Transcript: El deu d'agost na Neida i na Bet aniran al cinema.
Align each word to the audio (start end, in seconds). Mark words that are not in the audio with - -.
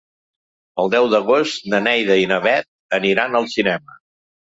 El 0.83 0.87
deu 0.93 1.09
d'agost 1.13 1.67
na 1.73 1.81
Neida 1.87 2.17
i 2.21 2.25
na 2.31 2.39
Bet 2.45 2.97
aniran 2.99 3.39
al 3.41 3.47
cinema. 3.53 3.99